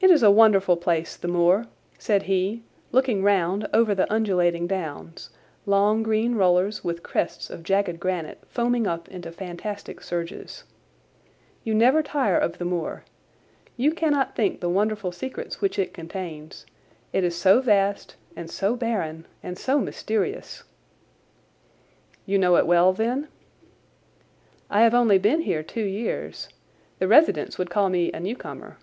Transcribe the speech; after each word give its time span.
"It 0.00 0.10
is 0.12 0.22
a 0.22 0.30
wonderful 0.30 0.76
place, 0.76 1.16
the 1.16 1.26
moor," 1.26 1.66
said 1.98 2.24
he, 2.24 2.62
looking 2.92 3.22
round 3.24 3.66
over 3.72 3.94
the 3.94 4.12
undulating 4.12 4.68
downs, 4.68 5.30
long 5.66 6.04
green 6.04 6.34
rollers, 6.36 6.84
with 6.84 7.02
crests 7.02 7.50
of 7.50 7.64
jagged 7.64 7.98
granite 7.98 8.38
foaming 8.46 8.86
up 8.86 9.08
into 9.08 9.32
fantastic 9.32 10.02
surges. 10.02 10.62
"You 11.64 11.74
never 11.74 12.00
tire 12.02 12.38
of 12.38 12.58
the 12.58 12.64
moor. 12.64 13.04
You 13.76 13.90
cannot 13.92 14.36
think 14.36 14.60
the 14.60 14.68
wonderful 14.68 15.10
secrets 15.10 15.60
which 15.60 15.80
it 15.80 15.94
contains. 15.94 16.64
It 17.12 17.24
is 17.24 17.34
so 17.34 17.60
vast, 17.60 18.14
and 18.36 18.48
so 18.48 18.76
barren, 18.76 19.26
and 19.42 19.58
so 19.58 19.80
mysterious." 19.80 20.62
"You 22.26 22.38
know 22.38 22.54
it 22.56 22.66
well, 22.68 22.92
then?" 22.92 23.28
"I 24.70 24.82
have 24.82 24.94
only 24.94 25.18
been 25.18 25.40
here 25.40 25.64
two 25.64 25.84
years. 25.84 26.50
The 27.00 27.08
residents 27.08 27.58
would 27.58 27.70
call 27.70 27.88
me 27.88 28.12
a 28.12 28.20
newcomer. 28.20 28.76